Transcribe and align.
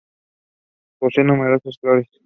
Posee 0.97 1.23
numerosas 1.23 1.77
flores. 1.79 2.07